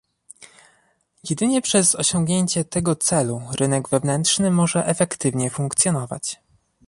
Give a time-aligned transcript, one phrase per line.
[1.29, 6.39] Jedynie przez osiągnięcie tego celu rynek wewnętrzny może efektywnie funkcjonować